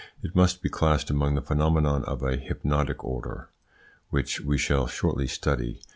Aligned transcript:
It 0.23 0.35
must 0.35 0.63
be 0.63 0.69
classed 0.69 1.11
among 1.11 1.35
those 1.35 1.45
phenomena 1.45 1.89
of 1.99 2.23
a 2.23 2.35
hypnotic 2.35 3.03
order, 3.05 3.49
which 4.09 4.41
we 4.41 4.57
shall 4.57 4.87
shortly 4.87 5.27
study. 5.27 5.79